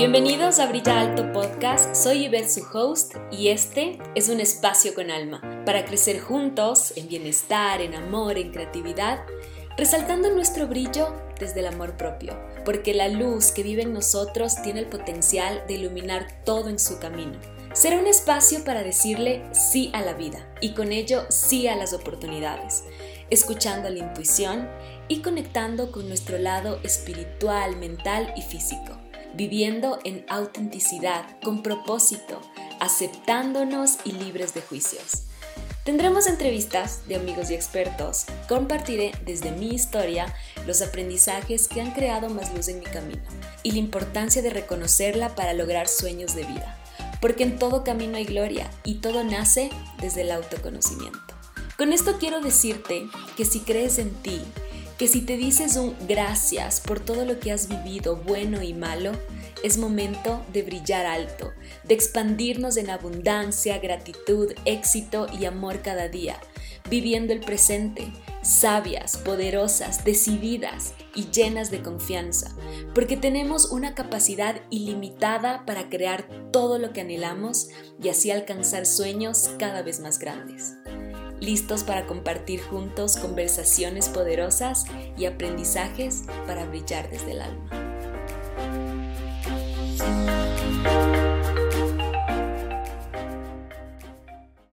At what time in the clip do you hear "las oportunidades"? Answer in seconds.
21.76-22.84